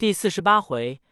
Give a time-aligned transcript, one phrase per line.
[0.00, 1.02] 第四十八回，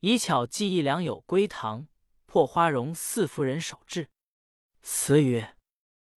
[0.00, 1.88] 以巧计一良友归堂，
[2.26, 4.10] 破花荣四夫人手制。
[4.82, 5.56] 词曰：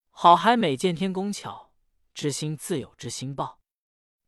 [0.09, 1.71] 好孩每见天公巧，
[2.13, 3.61] 知心自有知心报。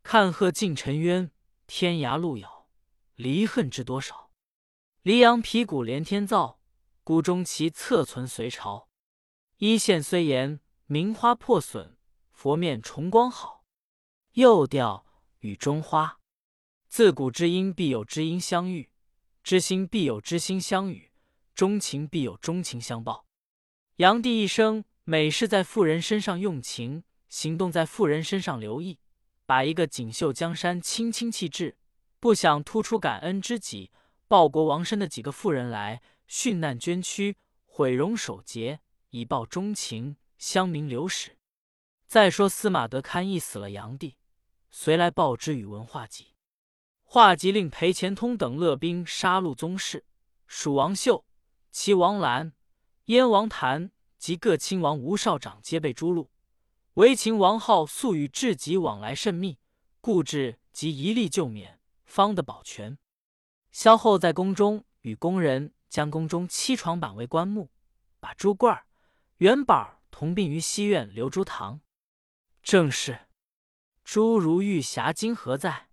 [0.01, 1.29] 看鹤尽尘渊，
[1.67, 2.69] 天涯路遥，
[3.15, 4.31] 离恨知多少？
[5.01, 6.61] 黎阳皮鼓连天造，
[7.03, 8.87] 孤中旗侧存隋朝。
[9.57, 11.97] 一线虽严，名花破损，
[12.31, 13.65] 佛面重光好。
[14.35, 15.05] 又调
[15.39, 16.18] 雨中花。
[16.89, 18.89] 自古知音必有知音相遇，
[19.43, 21.11] 知心必有知心相与，
[21.53, 23.27] 钟情必有钟情相报。
[23.97, 28.97] 炀帝一生每事在妇人身上用情，行动在妇人身上留意，
[29.45, 31.77] 把一个锦绣江山轻轻弃置，
[32.19, 33.91] 不想突出感恩知己、
[34.27, 38.79] 报国亡身的几个妇人来殉难捐躯、毁容守节，
[39.11, 41.37] 以报钟情，乡民流史。
[42.07, 44.17] 再说司马德堪一死了，炀帝
[44.71, 46.33] 随来报之宇文化及。
[47.11, 50.05] 华吉令裴虔通等勒兵杀戮宗室，
[50.45, 51.25] 蜀王秀、
[51.71, 52.53] 齐王兰、
[53.05, 53.89] 燕王谭
[54.19, 56.27] 及各亲王吴少长皆被诛戮。
[56.93, 59.57] 唯秦王浩素与至极往来甚密，
[59.99, 62.99] 故至即一力救免，方得保全。
[63.71, 67.71] 萧后在宫中与宫人将宫中七床板为棺木，
[68.19, 68.83] 把朱冠、
[69.37, 71.81] 元宝同并于西院留珠堂。
[72.61, 73.21] 正是
[74.03, 75.88] 朱如玉匣今何在？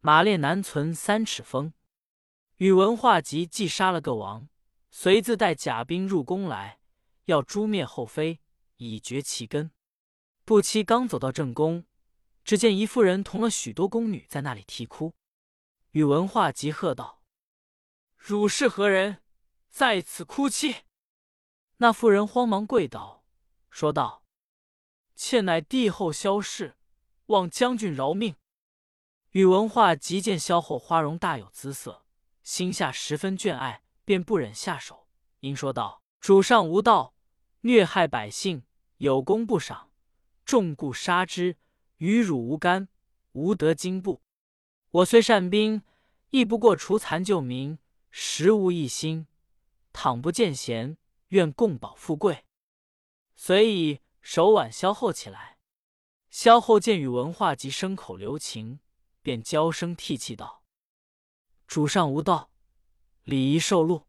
[0.00, 1.72] 马列难存三尺风。
[2.56, 4.48] 宇文化及既杀了个王，
[4.90, 6.80] 遂自带甲兵入宫来，
[7.24, 8.40] 要诛灭后妃，
[8.76, 9.70] 以绝其根。
[10.44, 11.84] 不期刚走到正宫，
[12.44, 15.14] 只见一妇人同了许多宫女在那里啼哭。
[15.90, 17.22] 宇文化及喝道
[18.16, 19.22] ：“汝是何人，
[19.68, 20.84] 在此哭泣？”
[21.78, 23.24] 那妇人慌忙跪倒，
[23.70, 24.24] 说道
[25.14, 26.76] ：“妾乃帝后萧氏，
[27.26, 28.36] 望将军饶命。”
[29.32, 32.04] 宇文化及见萧后花容大有姿色，
[32.42, 35.06] 心下十分眷爱，便不忍下手，
[35.40, 37.14] 因说道：“主上无道，
[37.60, 38.62] 虐害百姓，
[38.96, 39.90] 有功不赏，
[40.46, 41.56] 众故杀之，
[41.98, 42.88] 与汝无干，
[43.32, 44.22] 无得惊怖。
[44.90, 45.82] 我虽善兵，
[46.30, 47.78] 亦不过除残救民，
[48.10, 49.26] 实无一心。
[49.92, 50.96] 倘不见贤，
[51.28, 52.46] 愿共保富贵。”
[53.36, 55.58] 遂以手挽萧后起来。
[56.30, 58.80] 萧后见宇文化及生口留情。
[59.28, 60.64] 便娇声涕泣道
[61.68, 62.50] ：“主上无道，
[63.24, 64.06] 礼仪受禄，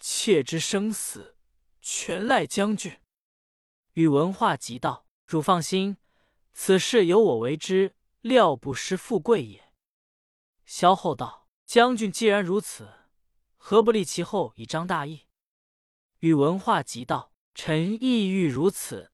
[0.00, 1.36] 妾之生死
[1.82, 2.98] 全赖将军。”
[3.92, 5.98] 宇文化急道：“主放心，
[6.54, 9.70] 此事由我为之，料不失富贵也。”
[10.64, 12.88] 萧后道：“将军既然如此，
[13.58, 15.26] 何不立其后以彰大义？”
[16.20, 19.12] 宇文化急道：“臣意欲如此。”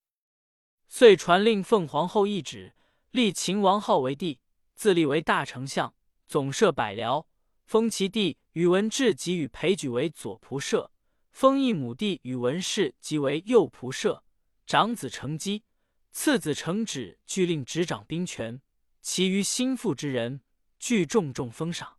[0.87, 2.77] 遂传令奉皇后懿旨，
[3.11, 4.39] 立秦王号为帝。
[4.75, 5.95] 自立为大丞相，
[6.27, 7.27] 总摄百僚，
[7.65, 10.91] 封其弟宇文智及与裴举为左仆射，
[11.31, 14.23] 封义母弟宇文氏即为右仆射。
[14.67, 15.63] 长子成基，
[16.11, 18.61] 次子成止俱令执掌兵权，
[19.03, 20.41] 其余心腹之人
[20.79, 21.99] 俱重重封赏。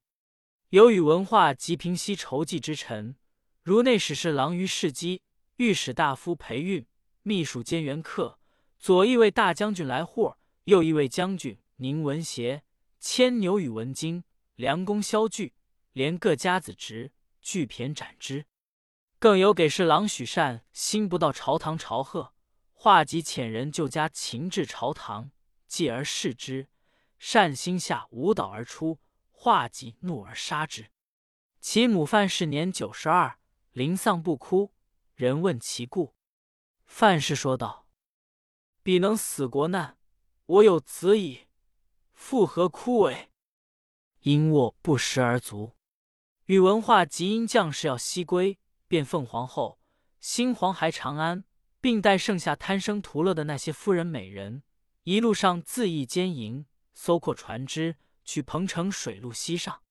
[0.70, 3.16] 有宇文化及平息仇计之臣，
[3.62, 5.22] 如内史侍郎于世基、
[5.58, 6.86] 御史大夫裴运、
[7.22, 8.40] 秘书监元客、
[8.80, 12.64] 左翼卫大将军来霍，右翼卫将军宁文协。
[13.00, 14.24] 牵牛与文经、
[14.56, 15.54] 梁公萧据，
[15.92, 18.48] 连各家子侄俱骈斩之。
[19.20, 22.34] 更有给事郎许善心不到朝堂朝贺，
[22.74, 25.30] 化及遣人就家擒至朝堂，
[25.68, 26.68] 继而视之。
[27.20, 29.00] 善心下舞蹈而出，
[29.30, 30.90] 化及怒而杀之。
[31.60, 33.38] 其母范氏年九十二，
[33.72, 34.74] 临丧不哭。
[35.14, 36.16] 人问其故，
[36.88, 37.88] 范氏说道
[38.82, 40.00] ：“彼能死国难，
[40.48, 41.42] 我有子矣。”
[42.16, 43.28] 复何枯萎？
[44.22, 45.74] 因卧不食而足。
[46.46, 49.80] 宇文化及因将士要西归，便奉皇后、
[50.20, 51.44] 新皇还长安，
[51.80, 54.64] 并带剩下贪生图乐的那些夫人美人，
[55.04, 59.82] 一路上恣意奸淫，搜括船只，去彭城水路西上，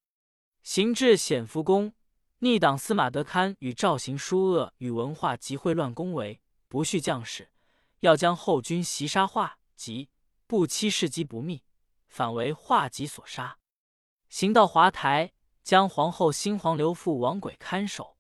[0.63, 1.93] 行至显福宫，
[2.39, 7.51] 逆党司马德堪与赵行书恶宇文化及会乱宫闱，不恤将士，
[8.01, 10.09] 要将后军袭杀化及，
[10.47, 11.63] 不期事机不密。
[12.15, 13.59] 反为画戟所杀，
[14.29, 15.33] 行到华台，
[15.65, 18.17] 将皇后、新皇刘父王轨看守，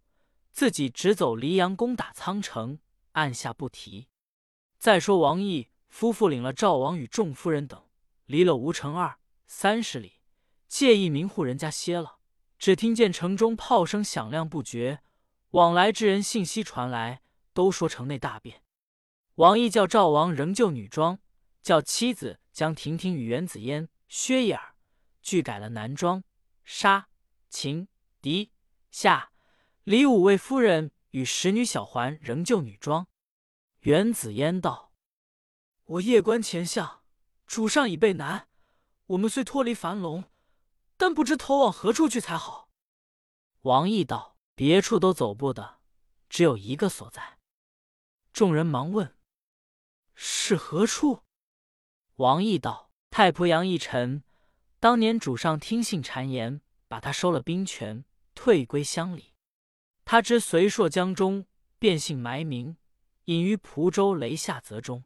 [0.50, 2.81] 自己直走黎阳攻打苍城，
[3.12, 4.08] 按下不提。
[4.81, 7.85] 再说王毅夫妇领了赵王与众夫人等，
[8.26, 10.14] 离了吴城二三十里，
[10.67, 12.19] 借一民户人家歇了。
[12.58, 15.05] 只听见城中炮声响亮不绝，
[15.50, 18.64] 往来之人信息传来，都说城内大变。
[19.37, 21.20] 王毅叫赵王仍旧女装，
[21.62, 22.40] 叫妻子。
[22.55, 24.77] 将婷婷与袁子嫣、薛姨儿
[25.21, 26.23] 俱改了男装，
[26.62, 27.09] 杀
[27.51, 27.89] 秦、
[28.21, 28.53] 狄、
[28.93, 29.33] 夏、
[29.83, 33.09] 李五位夫人与使女小环仍旧女装。
[33.81, 34.93] 袁子嫣道
[35.85, 37.03] ：“我夜观前相，
[37.45, 38.49] 主上已被难。
[39.07, 40.31] 我们虽脱离樊笼，
[40.97, 42.71] 但不知投往何处去才好。”
[43.62, 45.81] 王毅道：“别处都走不得，
[46.29, 47.41] 只有一个所在。”
[48.33, 49.17] 众人忙问
[50.15, 51.24] ：“是何处？”
[52.16, 54.22] 王毅道：“太仆杨义臣，
[54.78, 58.05] 当年主上听信谗言。”把他收了兵权，
[58.37, 59.34] 退归乡里。
[60.05, 61.46] 他知隋朔江中，
[61.81, 62.76] 便姓埋名，
[63.25, 65.02] 隐于蒲州雷下泽中。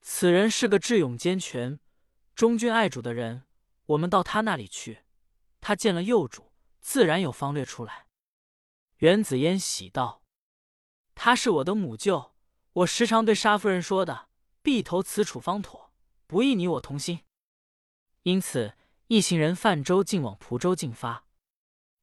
[0.00, 1.80] 此人是个智勇兼全、
[2.36, 3.44] 忠君爱主的人。
[3.86, 5.00] 我们到他那里去，
[5.60, 8.06] 他见了幼主，自然有方略出来。
[8.98, 10.22] 袁子嫣喜道
[11.16, 12.36] ：“他是我的母舅，
[12.74, 14.28] 我时常对沙夫人说的，
[14.62, 15.87] 必投此处方妥，
[16.28, 17.24] 不易你我同心。
[18.22, 18.74] 因此。”
[19.10, 21.24] 一行人泛舟竟往蒲州进发。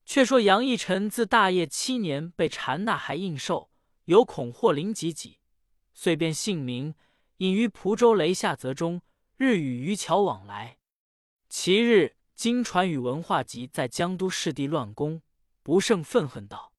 [0.05, 3.69] 却说杨义臣自大业七年被禅纳还应寿，
[4.05, 5.37] 有恐祸临己己，
[5.93, 6.95] 遂便姓名，
[7.37, 9.03] 隐于蒲州雷下泽中，
[9.37, 10.79] 日与渔樵往来。
[11.47, 15.21] 其日，经传与文化集在江都市地乱攻，
[15.61, 16.73] 不胜愤恨道：“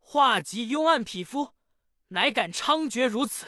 [0.00, 1.52] 画集庸暗匹夫，
[2.08, 3.46] 乃敢猖獗如此！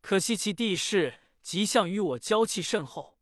[0.00, 3.18] 可惜其地势，吉相与我交气甚厚。”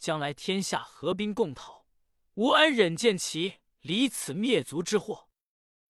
[0.00, 1.84] 将来天下合兵共讨，
[2.36, 5.28] 吾安忍见其离此灭族之祸？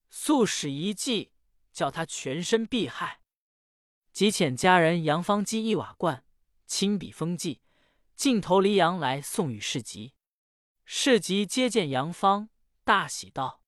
[0.09, 1.31] 速使一计，
[1.73, 3.21] 叫他全身避害。
[4.13, 6.25] 即遣家人杨方基一瓦罐，
[6.67, 7.63] 亲笔封记，
[8.17, 10.15] 径投黎阳来送与世吉。
[10.85, 12.49] 世吉接见杨方，
[12.83, 13.63] 大喜道：“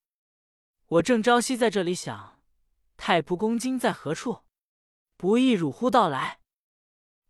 [0.98, 2.42] 我正朝夕在这里想，
[2.96, 4.40] 太仆公今在何处？
[5.16, 6.40] 不意汝忽到来。”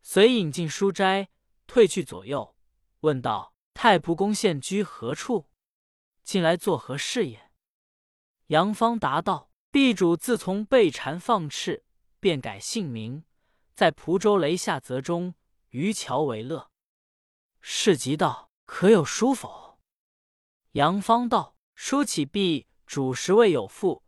[0.03, 1.29] 遂引进书斋，
[1.67, 2.57] 退去左右。
[3.01, 5.49] 问道：“太仆公现居何处？
[6.23, 7.51] 近来作何事也？”
[8.49, 11.85] 杨方答道：“陛主自从被禅放斥，
[12.21, 13.25] 便改姓名，
[13.75, 15.35] 在蒲州雷下泽中
[15.71, 16.71] 渔樵为乐。”
[17.61, 19.79] 士吉道：“可有书否？”
[20.73, 24.03] 杨方道：“书启毕，主实未有赋，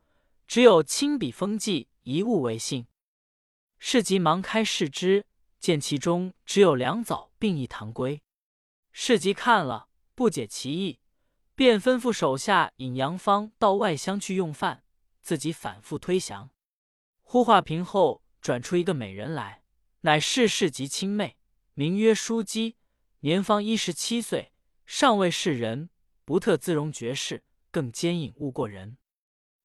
[0.47, 2.87] 只有亲笔封记一物为信。”
[3.79, 5.27] 士吉忙开视之，
[5.65, 8.21] 见其中只有两枣并一堂规。
[8.93, 11.01] 士吉看了，不解其意，
[11.55, 14.85] 便吩咐手下引杨芳到外乡去用饭，
[15.23, 16.51] 自己反复推降。
[17.23, 19.63] 呼化平后，转出一个美人来，
[20.03, 21.39] 乃是士吉亲妹，
[21.73, 22.77] 名曰淑姬，
[23.21, 24.53] 年方一十七岁，
[24.85, 25.89] 尚未是人，
[26.27, 28.99] 不特自容绝世，更奸隐误过人。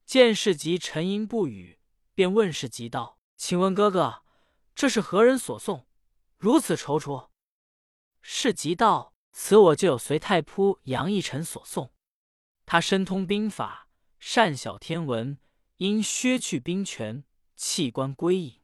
[0.06, 1.78] 见士吉沉吟不语，
[2.16, 4.24] 便问士吉道：“请问哥哥，
[4.74, 5.88] 这是何人所送？
[6.40, 7.30] 如此踌躇？”
[8.22, 9.14] 士吉道。
[9.32, 11.94] 此我就有随太仆杨义臣所送，
[12.66, 13.88] 他深通兵法，
[14.18, 15.38] 善晓天文，
[15.78, 17.24] 因削去兵权，
[17.56, 18.60] 弃官归隐。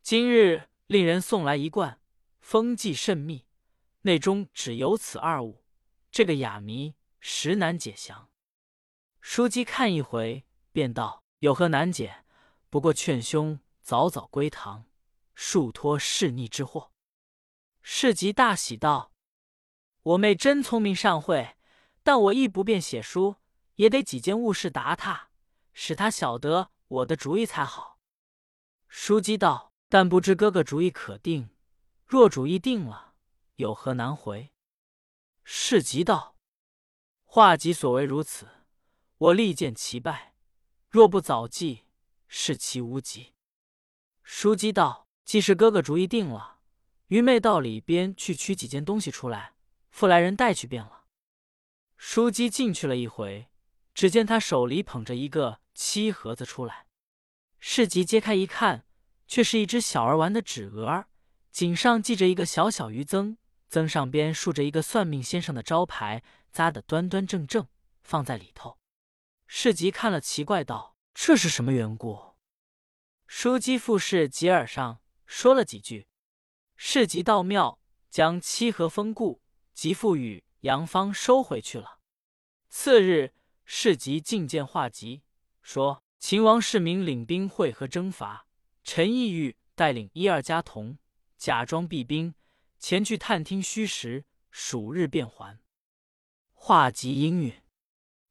[0.00, 2.00] 今日令人送来一罐，
[2.38, 3.44] 封记甚密，
[4.02, 5.64] 内中只有此二物，
[6.10, 8.30] 这个哑谜实难解详。
[9.20, 12.24] 书姬看一回，便道：“有何难解？
[12.70, 14.86] 不过劝兄早早归堂，
[15.36, 16.92] 恕脱弑逆之祸。”
[17.90, 19.14] 士吉大喜道。
[20.02, 21.56] 我妹真聪明善慧，
[22.02, 23.36] 但我亦不便写书，
[23.76, 25.30] 也得几件物事答他，
[25.72, 27.98] 使他晓得我的主意才好。
[28.88, 31.48] 书姬道：“但不知哥哥主意可定？
[32.04, 33.14] 若主意定了，
[33.56, 34.52] 有何难回？”
[35.42, 36.36] 士吉道
[37.24, 38.46] ：“画集所为如此，
[39.16, 40.34] 我力荐其败。
[40.90, 41.86] 若不早计，
[42.26, 43.32] 是其无极。”
[44.22, 46.57] 书姬道：“既是哥哥主意定了，
[47.08, 49.54] 愚昧到里边去取几件东西出来。”
[49.90, 51.06] 复来人带去便了。
[51.96, 53.48] 书姬进去了一回，
[53.92, 56.86] 只见他手里捧着一个漆盒子出来。
[57.58, 58.86] 士吉揭开一看，
[59.26, 61.06] 却是一只小儿玩的纸鹅，
[61.50, 63.38] 颈上系着一个小小鱼罾，
[63.68, 66.22] 罾上边竖着一个算命先生的招牌，
[66.52, 67.66] 扎得端端正正，
[68.02, 68.78] 放在里头。
[69.48, 72.36] 士吉看了，奇怪道：“这是什么缘故？”
[73.26, 76.07] 书姬复士吉耳上说了几句。
[76.80, 79.42] 士吉道庙，将漆盒封固。
[79.74, 81.98] 即复与杨芳收回去了。
[82.68, 83.32] 次日，
[83.64, 85.22] 士吉觐见画吉，
[85.60, 88.46] 说秦王世民领兵会合征伐，
[88.82, 90.98] 陈意欲带领一二家童，
[91.36, 92.34] 假装避兵，
[92.78, 95.60] 前去探听虚实，数日便还。
[96.54, 97.62] 画集应允，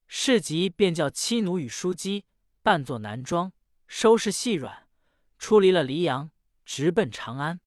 [0.07, 2.25] 士吉便叫妻奴与书姬
[2.61, 3.53] 扮作男装，
[3.87, 4.89] 收拾细软，
[5.37, 6.31] 出离了黎阳，
[6.65, 7.61] 直奔长安。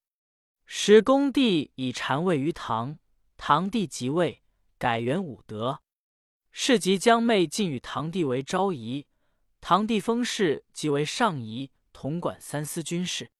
[0.73, 3.01] 时恭帝已禅位于堂。
[3.37, 4.45] 唐帝即位，
[4.79, 5.83] 改元武德。
[6.53, 9.09] 是即将妹竟与堂弟为昭仪，
[9.61, 13.33] 堂弟封氏即为上仪，统管三司军事。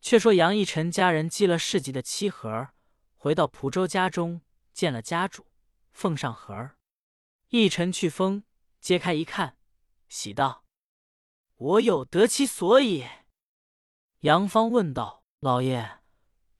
[0.00, 2.68] 却说杨义臣家人寄了市集的七盒，
[3.16, 4.40] 回到蒲州家中，
[4.72, 5.46] 见了家主，
[5.92, 6.76] 奉上盒儿。
[7.48, 8.44] 义臣去封，
[8.80, 9.56] 揭开一看，
[10.08, 10.64] 喜道
[11.56, 13.04] ：“我有得其所以。”
[14.22, 15.99] 杨芳问道：“老爷，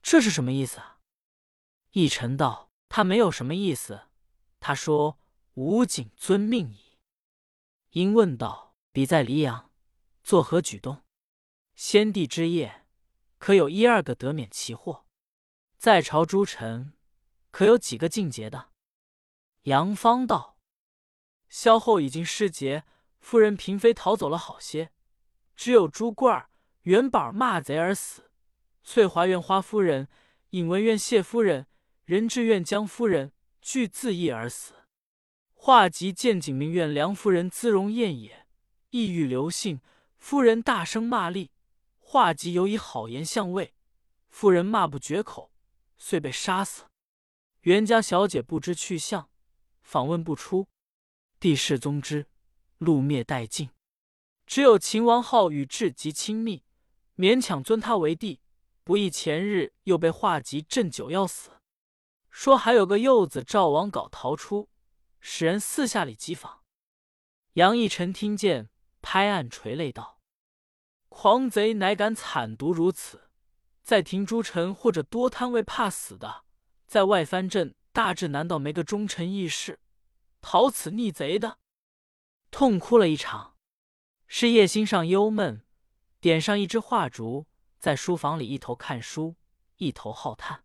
[0.02, 0.80] 这是什么意思？”
[1.92, 4.08] 奕晨道：“他没有什么意思。
[4.58, 5.18] 他说
[5.54, 6.98] 吾谨遵命矣。”
[7.90, 9.72] 因问道：“彼在黎阳，
[10.22, 11.02] 作何举动？
[11.74, 12.86] 先帝之业。”
[13.40, 15.06] 可有一二个得免其祸？
[15.78, 16.92] 在朝诸臣
[17.50, 18.70] 可有几个尽节的？
[19.62, 20.58] 杨芳道
[21.48, 22.84] ：“萧后已经失节，
[23.18, 24.92] 夫人嫔妃逃走了好些，
[25.56, 26.50] 只有朱贵儿、
[26.82, 28.29] 元宝骂贼而死。
[28.92, 30.08] 翠华院花夫人、
[30.50, 31.68] 尹文院谢夫人、
[32.06, 33.30] 仁志院江夫人
[33.62, 34.74] 俱自缢而死。
[35.54, 38.48] 画集见景明院梁夫人姿容艳也，
[38.90, 39.80] 意欲留姓，
[40.18, 41.52] 夫人大声骂厉。”
[42.00, 43.74] 画集有以好言相慰，
[44.28, 45.52] 妇人骂不绝口，
[45.96, 46.82] 遂被杀死。
[47.60, 49.30] 袁家小姐不知去向，
[49.82, 50.66] 访问不出，
[51.38, 52.26] 帝室宗之，
[52.80, 53.70] 戮灭殆尽。
[54.44, 56.64] 只有秦王浩与至极亲密，
[57.16, 58.39] 勉强尊他为帝。
[58.90, 61.60] 不意前日又被画集鸩酒要死。
[62.28, 64.68] 说还有个幼子赵王稿逃出，
[65.20, 66.64] 使人四下里急访。
[67.52, 68.68] 杨义臣听见，
[69.00, 70.18] 拍案垂泪道。
[71.08, 73.30] 狂贼乃敢惨毒如此，
[73.84, 76.42] 在廷诸臣或者多贪位怕死的，
[76.88, 79.78] 在外藩镇大治，难道没个忠臣义士
[80.40, 81.58] 讨此逆贼的？
[82.50, 83.54] 痛哭了一场。
[84.26, 85.64] 是夜心上忧闷，
[86.20, 87.46] 点上一支画烛，
[87.80, 89.34] 在书房里一头看书，
[89.78, 90.62] 一头好叹。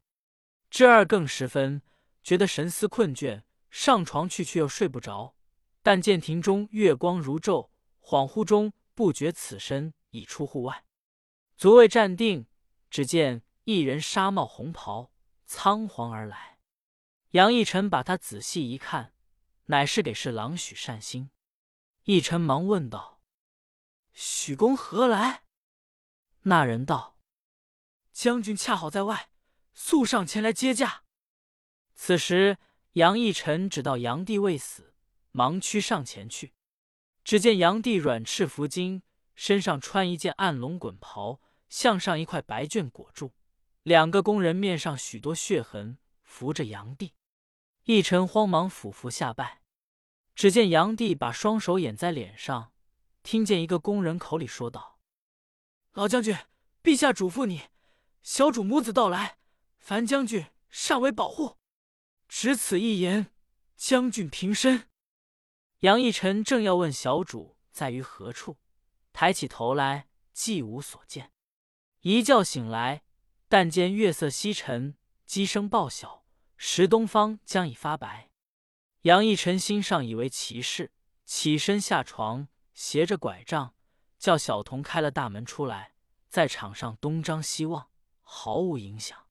[0.70, 1.82] 至二更时分，
[2.22, 3.42] 觉得神思困倦，
[3.72, 5.36] 上床去却又睡不着。
[5.82, 7.70] 但见庭中月光如昼，
[8.00, 9.96] 恍惚中不觉此身。
[10.12, 10.86] 已出户外，
[11.58, 12.48] 足未站定，
[12.90, 15.12] 只见一人纱帽红袍，
[15.46, 16.58] 仓皇而来。
[17.32, 19.14] 杨义臣把他仔细一看，
[19.66, 21.32] 乃是给事郎许善心。
[22.04, 23.20] 义臣忙问道
[24.14, 25.44] ：“许公何来？”
[26.48, 27.18] 那人道
[28.12, 29.30] ：“将军恰好在外，
[29.74, 31.04] 速上前来接驾。”
[31.96, 32.58] 此时
[32.94, 34.94] 杨义臣只道杨帝未死，
[35.32, 36.54] 忙驱上前去，
[37.24, 39.02] 只见杨帝软翅伏巾。
[39.34, 43.34] 身上穿一件暗龙滚袍，向上一块白绢裹住。
[43.84, 47.16] 两个工人面上许多血痕，扶着杨帝。
[47.84, 49.62] 一臣慌忙俯伏下拜。
[50.36, 52.72] 只见杨帝把双手掩在脸上，
[53.24, 54.95] 听见一个工人口里说道
[55.96, 56.38] ：“老将军，
[56.84, 57.70] 陛下嘱咐你，
[58.22, 59.38] 小主母子到来，
[59.80, 61.58] 樊将军尚为保护。
[62.28, 63.32] 只此一言，
[63.78, 64.90] 将军平身。”
[65.80, 68.58] 杨义臣正要问小主在于何处。
[69.14, 71.32] 抬起头来，既无所见。
[72.02, 73.04] 一觉醒来，
[73.48, 76.26] 但见月色西沉，鸡声报晓，
[76.58, 78.30] 时东方将已发白。
[79.04, 80.92] 杨义臣心上以为奇事，
[81.24, 83.75] 起身下床，携着拐杖，
[84.26, 85.94] 叫小童开了大门出来，
[86.30, 87.92] 在场上东张西望，
[88.24, 89.28] 毫无影响。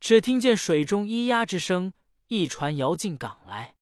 [0.00, 1.92] 只听见水中咿呀之声，
[2.26, 3.76] 一船摇进港来。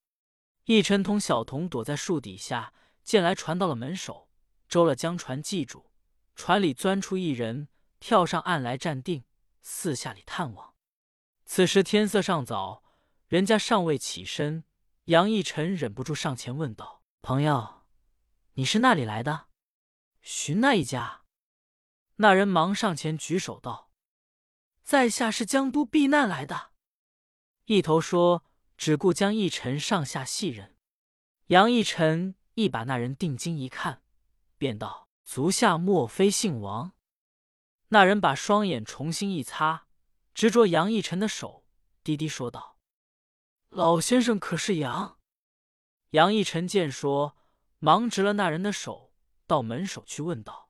[0.65, 2.73] 义臣同小童躲在树底下，
[3.03, 4.29] 见来船到了门首。
[4.69, 5.87] 周了将船系住，
[6.35, 7.67] 船里钻出一人，
[7.99, 9.23] 跳上岸来站定，
[9.63, 10.75] 四下里探望。
[11.45, 12.83] 此时天色尚早，
[13.25, 14.63] 人家尚未起身。
[15.05, 17.81] 杨义臣忍不住上前问道：“朋友，
[18.53, 19.47] 你是那里来的？
[20.25, 21.21] 寻那一家？”
[22.17, 23.91] 那人忙上前举手道
[24.83, 26.71] ：“在下是江都避难来的。”
[27.65, 28.43] 一头说，
[28.75, 30.75] 只顾将一臣上下细认。
[31.47, 34.01] 杨一臣一把那人定睛一看。
[34.57, 36.93] 便道：“足下莫非姓王？”
[37.89, 39.87] 那人把双眼重新一擦，
[40.33, 41.65] 执着杨一臣的手，
[42.03, 42.79] 低低说道
[43.69, 45.19] ：“老先生可是杨？”
[46.11, 47.37] 杨一臣见说，
[47.79, 49.04] 忙执了那人的手，
[49.47, 50.69] 到门首去问道：“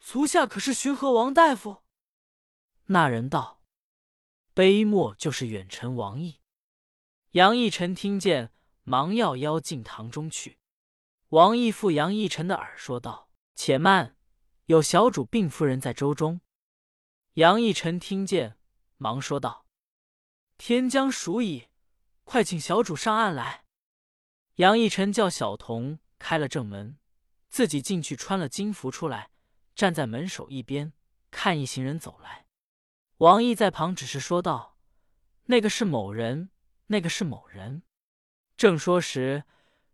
[0.00, 1.82] 足下可是巡河王大夫？”
[2.86, 3.62] 那人道
[4.54, 6.40] ：“悲莫就是远臣王毅。”
[7.32, 10.58] 杨义臣听见，忙要邀进堂中去。
[11.30, 14.16] 王义附杨义臣的耳说道：“且慢，
[14.66, 16.40] 有小主病夫人在舟中。”
[17.34, 18.56] 杨义臣听见，
[18.98, 19.66] 忙说道
[20.56, 21.68] ：“天将暑矣，
[22.22, 23.64] 快请小主上岸来。”
[24.56, 26.96] 杨义臣叫小童开了正门，
[27.54, 29.30] 自己进去穿了金服出来，
[29.76, 30.92] 站在门首一边
[31.30, 32.46] 看一行人走来。
[33.18, 34.76] 王毅在旁只是说道
[35.46, 36.50] ：“那个是某人，
[36.88, 37.84] 那个是某人。”
[38.58, 39.44] 正说时。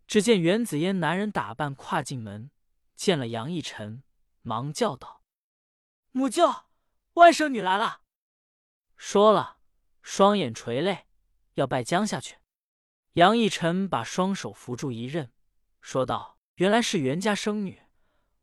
[0.07, 2.49] 只见袁子嫣男人打扮跨进门，
[2.95, 4.01] 见了杨逸臣，
[4.41, 5.21] 忙叫道
[6.11, 6.47] ：“母舅，
[7.13, 8.01] 外甥女来了。”
[8.97, 9.59] 说了，
[10.01, 11.05] 双眼垂泪，
[11.53, 12.39] 要拜将下去。
[13.13, 15.31] 杨逸臣把双手扶住一任，
[15.79, 17.81] 说道：“原来是袁家生女，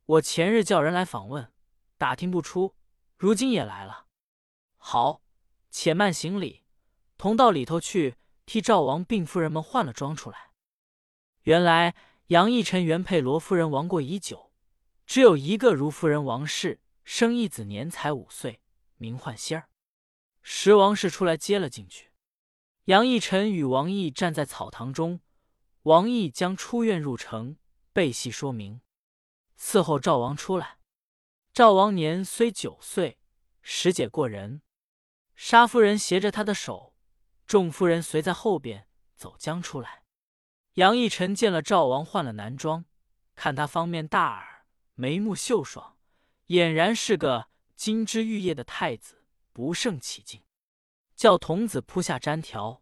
[0.04, 1.52] 我前日叫人来访问，
[1.96, 2.74] 打听不出，
[3.16, 4.06] 如今也来了。
[4.76, 5.22] 好，
[5.70, 6.64] 且慢行礼，
[7.16, 10.50] 同到里头去替赵王病夫人们换了装出来。”
[11.46, 11.94] 原来
[12.26, 14.50] 杨义臣原配罗夫人亡过已久，
[15.06, 18.60] 只有一个如夫人王氏，生一子年才五岁，
[18.96, 19.68] 名唤仙儿。
[20.42, 22.10] 时王氏出来接了进去。
[22.86, 25.20] 杨义臣与王毅站在草堂中，
[25.82, 27.56] 王毅将出院入城
[27.98, 28.80] 背细说明。
[29.58, 30.78] 伺候赵王出来。
[31.52, 33.18] 赵王年虽九岁，
[33.60, 34.62] 时节过人。
[35.34, 36.94] 沙夫人携着他的手，
[37.44, 38.86] 众夫人随在后边
[39.16, 40.04] 走将出来。
[40.74, 42.84] 杨义臣见了赵王换了男装，
[43.34, 44.64] 看他方面大耳，
[44.94, 45.98] 眉目秀爽，
[46.46, 50.44] 俨然是个金枝玉叶的太子，不胜起敬，
[51.16, 52.80] 叫童子铺下毡条，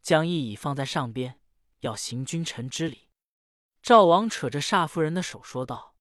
[0.00, 1.38] 将一椅放在上边，
[1.80, 3.03] 要行君臣之礼。
[3.84, 5.94] 赵王扯着煞夫人的手说道：“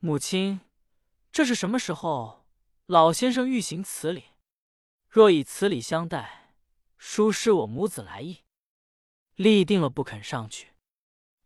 [0.00, 0.62] 母亲，
[1.30, 2.46] 这是什么时候？
[2.86, 4.28] 老先生欲行此礼，
[5.06, 6.54] 若以此礼相待，
[6.96, 8.44] 殊失我母子来意。”
[9.36, 10.72] 立定了不肯上去。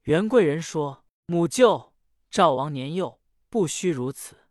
[0.02, 1.94] 袁贵人说：“母舅，
[2.30, 4.46] 赵王年幼，不须如此，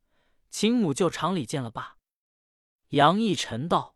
[0.50, 1.96] 请母舅常礼见了罢。”
[2.92, 3.96] 杨义臣道：“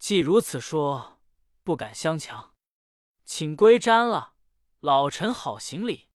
[0.00, 1.20] 既如此说，
[1.62, 2.56] 不敢相强，
[3.24, 4.34] 请归瞻了。
[4.80, 6.08] 老臣好行礼。”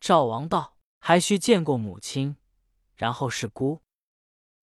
[0.00, 2.36] 赵王道：“还需见过母亲，
[2.94, 3.82] 然后是姑。”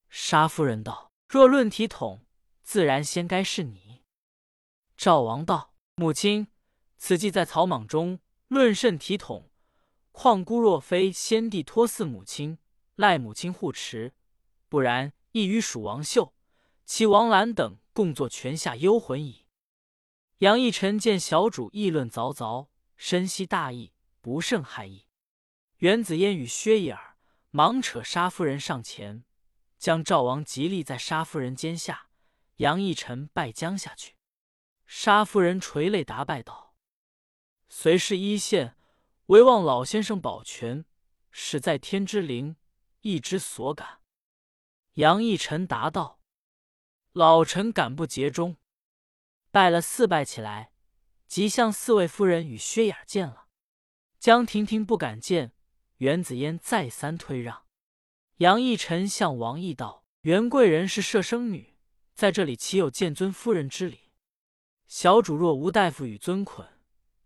[0.10, 2.26] 沙夫人道：“若论体统，
[2.62, 4.04] 自然先该是你。”
[4.96, 6.48] 赵王道：“母亲。”
[6.98, 9.50] 此计在草莽中论甚体统？
[10.14, 12.60] 况姑若非先帝托嗣母亲，
[12.96, 14.14] 赖母亲护持，
[14.70, 16.34] 不然亦与蜀王秀、
[16.86, 19.48] 齐王兰等共作泉下幽魂矣。
[20.38, 25.08] 杨义臣见小主议论凿凿，深惜大义，不胜害意。
[25.78, 27.18] 袁子嫣与薛姨儿
[27.52, 29.26] 忙扯沙夫人上前，
[29.78, 32.10] 将赵王吉立在沙夫人肩下。
[32.58, 34.16] 杨义臣拜将下去，
[34.86, 36.76] 沙夫人垂泪答拜道。
[37.68, 38.78] 虽是一线，
[39.26, 40.86] 唯望老先生保全，
[41.32, 42.56] 使在天之灵，
[43.02, 44.02] 意之所感。
[44.94, 46.20] 杨义臣答道
[47.14, 48.58] ：“老臣敢不竭忠。”
[49.50, 50.73] 拜了四拜起来，
[51.34, 53.48] 即向四位夫人与薛雅见了。
[54.20, 55.52] 江婷婷不敢见，
[55.98, 57.64] 袁子嫣再三推让。
[58.38, 61.76] 杨义臣向王毅道：“袁贵人是摄生女，
[62.14, 64.12] 在这里岂有见尊夫人之礼？
[64.86, 66.68] 小主若无大夫与尊捆。”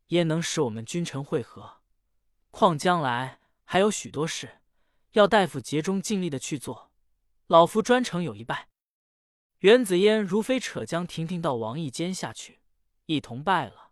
[0.07, 1.81] 焉能使我们君臣会合？
[2.49, 4.61] 况将来还有许多事，
[5.11, 6.93] 要大夫竭忠尽力的去做。
[7.47, 8.69] 老夫专程有一拜。
[9.59, 12.61] 袁子嫣如飞扯江婷婷到王毅肩下去，
[13.07, 13.86] 一同拜了。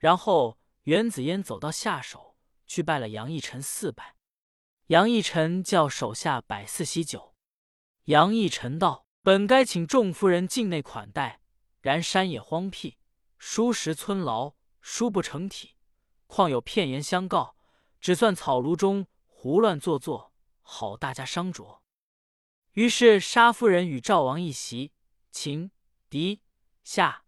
[0.00, 2.36] 然后袁子嫣走到下手
[2.66, 4.16] 去拜了杨义臣四拜。
[4.88, 7.36] 杨义臣叫手下摆四喜酒。
[8.06, 11.40] 杨义臣道：“本该请众夫人境内款待，
[11.80, 12.98] 然山野荒僻，
[13.38, 15.76] 疏食村牢。”书不成体，
[16.26, 17.54] 况有片言相告，
[18.00, 20.32] 只算草庐中胡乱做作，
[20.62, 21.80] 好大家商酌。
[22.72, 24.94] 于是沙夫人与赵王一席，
[25.30, 25.70] 秦、
[26.08, 26.40] 狄、
[26.82, 27.24] 夏、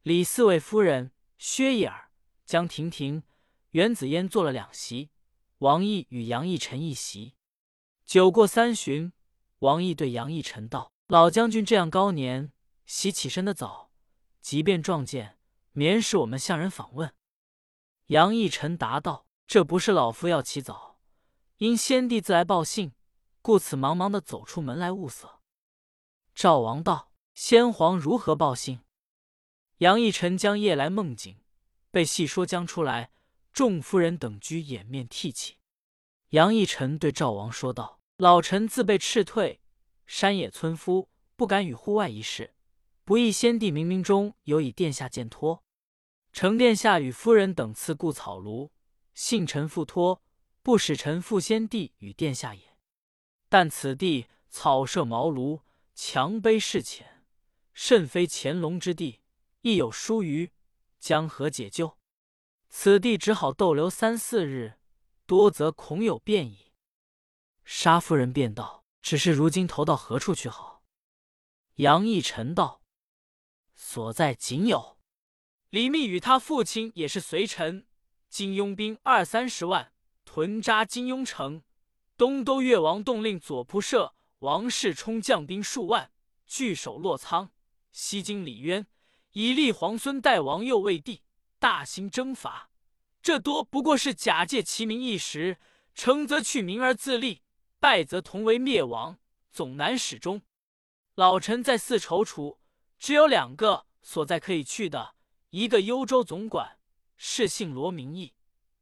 [0.00, 2.05] 李四位夫人，薛姨儿、
[2.46, 3.24] 江婷婷、
[3.72, 5.10] 袁子嫣坐了两席，
[5.58, 7.34] 王毅与杨义臣一席。
[8.04, 9.12] 酒过三巡，
[9.58, 12.52] 王毅对杨义臣道：“老将军这样高年，
[12.86, 13.90] 喜起身的早，
[14.40, 15.34] 即便撞见。”
[15.72, 17.12] 免使我们向人访问。
[18.06, 20.98] 杨义臣答道：“这不是老夫要起早，
[21.58, 22.92] 因先帝自来报信，
[23.42, 25.40] 故此忙忙的走出门来物色。”
[26.34, 28.80] 赵王道：“先皇如何报信？”
[29.78, 31.36] 杨义臣将夜来梦境
[31.96, 33.10] 被细说将出来，
[33.54, 35.56] 众夫人等居掩面涕泣。
[36.28, 39.62] 杨义臣对赵王说道：“老臣自被斥退，
[40.04, 42.52] 山野村夫不敢与户外一事，
[43.02, 45.64] 不意先帝冥冥中有以殿下见托。”
[46.34, 48.68] 承殿下与夫人等赐故草庐，
[49.14, 50.22] 信臣复托，
[50.62, 52.76] 不使臣负先帝与殿下也。
[53.48, 55.62] 但此地草舍茅庐，
[55.94, 57.24] 墙碑事浅，
[57.72, 59.22] 甚非乾隆之地，
[59.62, 60.50] 亦有疏虞，
[61.06, 61.96] 将何解救？
[62.68, 64.80] 此地只好逗留三四日，
[65.24, 66.72] 多则恐有变矣。
[67.64, 70.82] 沙夫人便道：“只是如今投到何处去好？”
[71.76, 72.82] 杨义臣道
[73.76, 74.98] ：“所在仅有。”
[75.70, 77.86] 李密与他父亲也是随臣，
[78.28, 79.92] 金庸兵二三十万，
[80.24, 81.62] 屯扎金庸城。
[82.16, 86.10] 东都越王动令左仆射王世充将兵数万，
[86.48, 87.52] 据守洛仓。
[87.92, 88.88] 西京李渊
[89.38, 91.20] 以立皇孙代王右为帝，
[91.58, 92.70] 大兴征伐。
[93.20, 95.58] 这多不过是假借其名一时，
[95.94, 97.42] 成则去名而自立，
[97.78, 99.18] 败则同为灭亡，
[99.50, 100.40] 总难始终。
[101.16, 102.56] 老臣在寺踌躇，
[102.98, 105.14] 只有两个所在可以去的，
[105.50, 106.78] 一个幽州总管，
[107.18, 108.32] 是姓罗名义，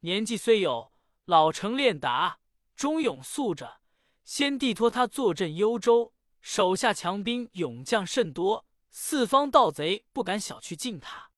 [0.02, 0.92] 年纪虽有，
[1.24, 2.38] 老成练达，
[2.76, 3.80] 忠勇素着。
[4.22, 8.64] 先帝托他坐镇幽州，手下强兵勇将甚多。
[8.96, 11.32] 四方盗贼不敢小觑近他。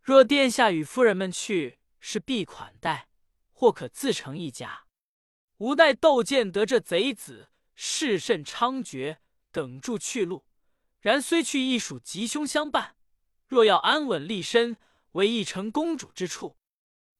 [0.00, 3.10] 若殿下与夫人们去，是必款待，
[3.52, 4.86] 或可自成一家。
[5.58, 9.18] 无奈窦建得这贼子势甚猖獗，
[9.52, 10.46] 等住去路。
[11.00, 12.96] 然虽去，亦属吉凶相伴。
[13.46, 14.78] 若要安稳立身，
[15.12, 16.56] 为一城公主之处。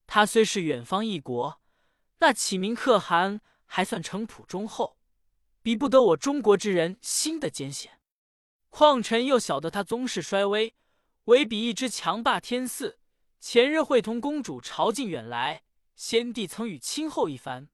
[0.07, 1.61] 他虽是远方一国，
[2.21, 4.97] 那启明可汗还算城朴忠厚，
[5.61, 7.96] 比不得我中国之人心的艰险。
[8.71, 10.75] 况臣又晓得他宗室衰微，
[11.25, 12.97] 唯比一只强霸天嗣。
[13.41, 15.63] 前日会同公主朝觐远来，
[15.95, 17.69] 先帝曾与亲厚一番。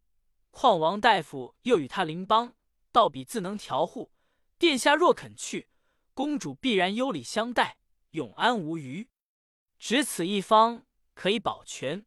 [0.51, 2.55] 况王大夫又与他邻邦，
[2.93, 4.13] 倒比自能调护。
[4.59, 5.69] 殿下若肯去，
[6.15, 7.79] 公主必然优礼相待，
[8.11, 9.09] 永安无虞。
[9.79, 12.07] 只此一方可以保全，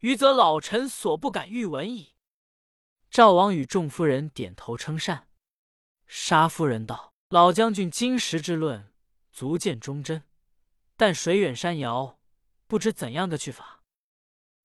[0.00, 2.14] 余则老臣所不敢欲闻矣。
[3.08, 5.28] 赵王与众夫人点头称善。
[6.06, 7.13] 沙夫人道。
[7.28, 8.92] 老将军今时之论，
[9.32, 10.24] 足见忠贞。
[10.96, 12.20] 但水远山遥，
[12.66, 13.82] 不知怎样的去法。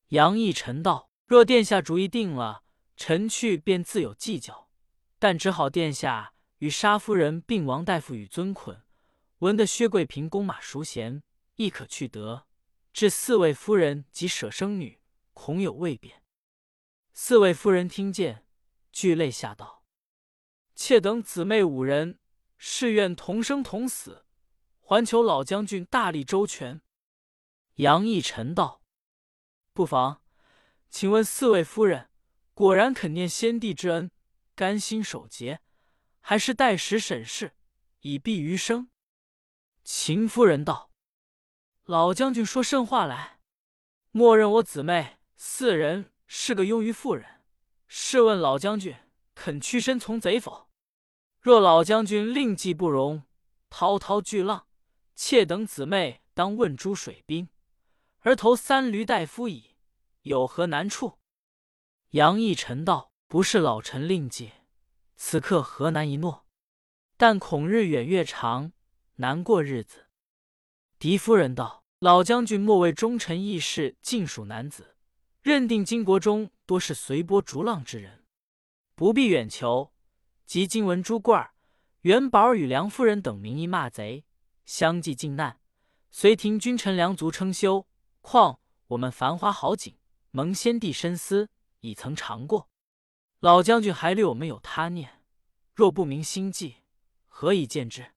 [0.10, 2.64] 杨义臣道：“若殿下主意定了，
[2.96, 4.70] 臣去便自有计较。
[5.18, 8.84] 但只好殿下与沙夫人并王大夫与尊捆，
[9.40, 11.22] 闻得薛贵嫔弓马熟娴，
[11.56, 12.46] 亦可去得。
[12.92, 15.00] 至四位夫人及舍生女，
[15.34, 16.22] 恐有未便。”
[17.14, 18.46] 四位夫人听见，
[18.92, 19.84] 俱泪下道
[20.76, 22.19] ：“妾等姊妹五人。”
[22.62, 24.26] 誓愿同生同死，
[24.82, 26.82] 还求老将军大力周全。
[27.76, 28.84] 杨义臣道
[29.72, 30.22] ：“不妨，
[30.90, 32.10] 请问四位夫人，
[32.54, 34.12] 果然肯念先帝之恩，
[34.56, 35.62] 甘心守节，
[36.20, 37.56] 还是待时审视，
[38.02, 38.90] 以避余生？”
[39.86, 40.92] 秦夫人道
[41.86, 43.40] ：“老将军说甚话来？
[44.12, 47.42] 默认我姊妹四人是个庸愚妇人，
[47.88, 48.94] 试问老将军
[49.34, 50.68] 肯屈身从贼否？”
[51.42, 53.24] 若老将军另计不容，
[53.70, 54.68] 滔滔巨浪，
[55.16, 57.48] 妾等姊妹当问诸水兵，
[58.20, 59.78] 而投三驴大夫矣，
[60.24, 61.20] 有何难处？
[62.10, 64.52] 杨义臣道：“不是老臣另计，
[65.16, 66.46] 此刻何难一诺？
[67.16, 68.74] 但恐日远月长，
[69.16, 70.08] 难过日子。”
[71.00, 74.98] 狄夫人道：“老将军莫为忠臣义士，尽属男子，
[75.42, 78.26] 认定金国中多是随波逐浪之人，
[78.94, 79.94] 不必远求。”
[80.50, 81.54] 及今闻朱贵儿、
[82.02, 84.26] 元宝与梁夫人等名义骂贼，
[84.66, 85.60] 相继靖难，
[86.10, 87.86] 随廷君臣良足称休。
[88.22, 89.96] 况我们繁华好景，
[90.32, 92.68] 蒙先帝深思，已曾尝过。
[93.42, 95.22] 老将军还虑我们有他念，
[95.76, 96.78] 若不明心计，
[97.28, 98.14] 何以见之？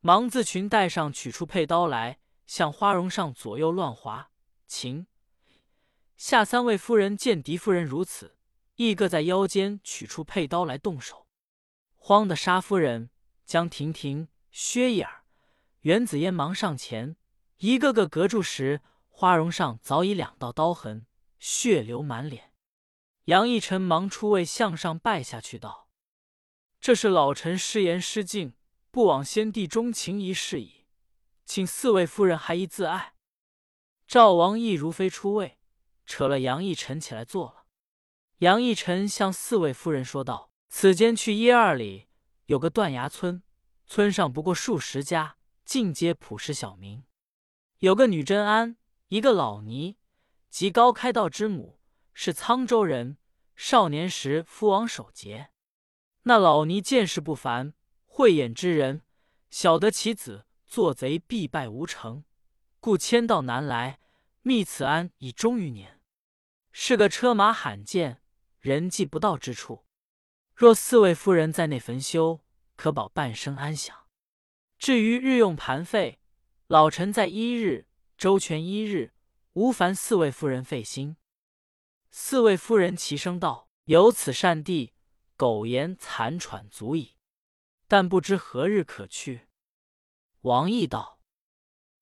[0.00, 4.32] 忙自裙带上取出佩刀来，向花容上左右乱划。
[4.66, 5.06] 秦
[6.16, 8.36] 下三位夫人见狄夫人如此，
[8.74, 11.25] 亦各在腰间取出佩刀来动手。
[12.08, 13.10] 慌的沙夫人、
[13.44, 15.24] 江婷婷、薛姨儿、
[15.80, 17.16] 袁子嫣忙上前，
[17.56, 21.08] 一个个隔住时，花容上早已两道刀痕，
[21.40, 22.52] 血流满脸。
[23.24, 25.88] 杨义臣忙出位向上拜下去道
[26.80, 28.54] ：“这是老臣失言失敬，
[28.92, 30.84] 不枉先帝钟情一事矣，
[31.44, 33.14] 请四位夫人还宜自爱。”
[34.06, 35.58] 赵王亦如飞出位，
[36.04, 37.64] 扯了杨义臣起来坐了。
[38.38, 40.52] 杨义臣向四位夫人说道。
[40.68, 42.08] 此间去一二里，
[42.46, 43.42] 有个断崖村，
[43.86, 47.04] 村上不过数十家，尽皆朴实小民。
[47.78, 48.76] 有个女真安，
[49.08, 49.96] 一个老尼，
[50.50, 51.80] 即高开道之母，
[52.12, 53.18] 是沧州人。
[53.54, 55.48] 少年时夫王守节，
[56.24, 57.72] 那老尼见识不凡，
[58.04, 59.00] 慧眼之人，
[59.48, 62.24] 晓得其子做贼必败无成，
[62.80, 63.98] 故迁到南来，
[64.42, 66.02] 觅此安已终余年，
[66.70, 68.20] 是个车马罕见，
[68.60, 69.85] 人迹不到之处。
[70.56, 72.40] 若四位夫人在内焚修，
[72.76, 74.08] 可保半生安详。
[74.78, 76.18] 至于日用盘费，
[76.66, 79.12] 老臣在一日周全一日，
[79.52, 81.18] 无烦四位夫人费心。
[82.10, 84.94] 四位夫人齐声道：“有此善地，
[85.36, 87.16] 苟延残喘足矣。
[87.86, 89.48] 但不知何日可去。”
[90.40, 91.20] 王毅道：“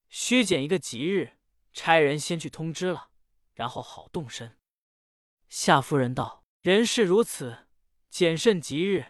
[0.08, 1.38] 须拣一个吉日，
[1.72, 3.10] 差人先去通知了。
[3.54, 4.56] 然后好动身。
[5.48, 7.63] 夏夫人道：“人事如此，
[8.14, 9.06] 谨慎吉日，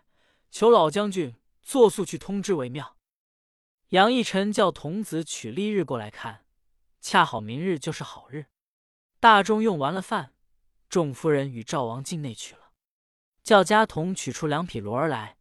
[0.50, 2.96] 求老将军作速去通知为妙。”
[3.92, 6.46] 杨义臣叫童子取历日过来看，
[7.02, 8.46] 恰好明日就是好日。
[9.20, 10.32] 大众用完了饭，
[10.88, 12.70] 众夫人与赵王进内去了，
[13.42, 15.36] 叫家童取出两匹骡儿来，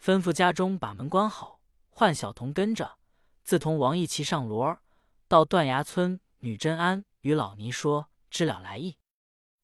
[0.00, 2.98] 吩咐家中把门关好，唤小童跟着，
[3.42, 4.80] 自同王义骑上骡儿，
[5.26, 6.20] 到断崖村。
[6.38, 8.96] 女真安与老尼说知了来意。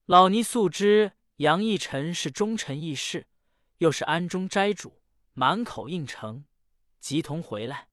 [0.06, 3.28] 老尼素知杨义臣是忠臣义士，
[3.78, 5.00] 又是安中斋主，
[5.32, 6.44] 满口应承，
[7.00, 7.88] 即同回来。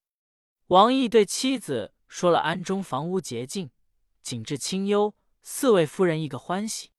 [0.67, 3.72] 王毅对妻子说了安中房屋洁净，
[4.22, 6.91] 景致清幽，四位夫人一个欢喜。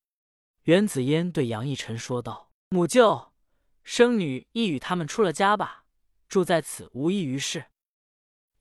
[0.63, 3.33] 袁子嫣对杨逸尘说道：“母舅，
[3.83, 5.85] 生女亦与他们出了家吧，
[6.27, 7.65] 住在此无益于事。”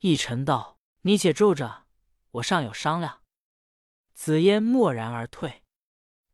[0.01, 1.85] 逸尘道：“你且住着。”
[2.33, 3.23] 我尚有商量。
[4.15, 5.63] 紫嫣默然而退。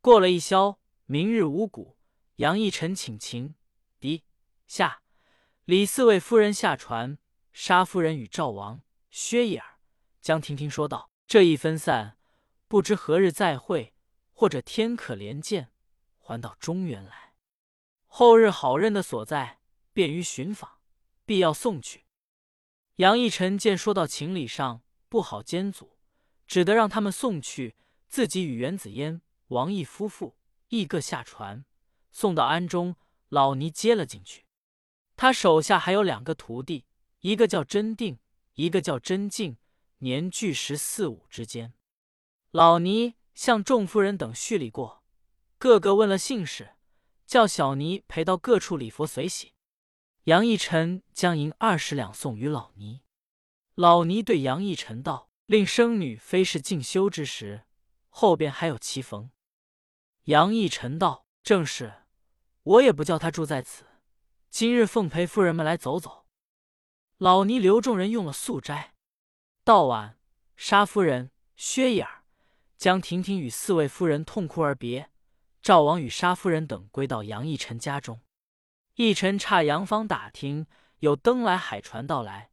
[0.00, 1.98] 过了一宵，明日五谷，
[2.36, 3.56] 杨逸尘请情、
[3.98, 4.24] 狄、
[4.66, 5.02] 夏、
[5.64, 7.18] 李四位夫人下船。
[7.52, 9.78] 沙夫人与赵王、薛义儿、
[10.20, 12.16] 江婷婷说道：“这一分散，
[12.68, 13.94] 不知何日再会，
[14.32, 15.72] 或者天可怜见，
[16.18, 17.34] 还到中原来。
[18.06, 19.58] 后日好认的所在，
[19.92, 20.78] 便于寻访，
[21.24, 22.04] 必要送去。”
[22.96, 24.82] 杨义臣见说到情理上。
[25.10, 25.96] 不好兼阻，
[26.46, 27.76] 只得让他们送去。
[28.08, 30.36] 自己与袁子嫣、王毅夫妇
[30.68, 31.64] 亦各下船，
[32.12, 32.94] 送到庵中。
[33.28, 34.46] 老尼接了进去。
[35.16, 36.86] 他手下还有两个徒弟，
[37.20, 38.18] 一个叫真定，
[38.54, 39.56] 一个叫真静，
[39.98, 41.74] 年俱十四五之间。
[42.50, 45.02] 老尼向众夫人等叙礼过，
[45.58, 46.76] 个个问了姓氏，
[47.26, 49.54] 叫小尼陪到各处礼佛随喜。
[50.24, 53.02] 杨义臣将银二十两送与老尼。
[53.74, 57.64] 老尼对杨义臣道：“令生女非是进修之时，
[58.08, 59.30] 后边还有棋逢。”
[60.24, 62.02] 杨义臣道：“正是，
[62.68, 63.86] 我也不叫他住在此。
[64.50, 66.26] 今日奉陪夫人们来走走。”
[67.16, 68.94] 老尼留众人用了素斋。
[69.64, 70.18] 到晚，
[70.54, 72.24] 沙夫人、薛姨儿、
[72.76, 75.10] 将婷婷与四位夫人痛哭而别。
[75.62, 78.20] 赵王与沙夫人等归到杨义臣家中。
[78.96, 80.66] 义臣差杨芳打听，
[80.98, 82.50] 有登来海船到来。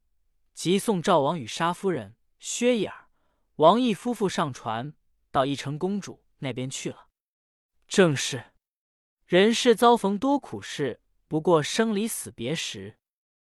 [0.54, 3.10] 即送赵王与沙夫人、薛姨儿、
[3.58, 4.93] 王毅夫妇上船，
[5.30, 7.08] 到义成公主那边去了。
[7.88, 8.54] 正是
[9.25, 12.99] 人世遭逢多苦事，不过生离死别时。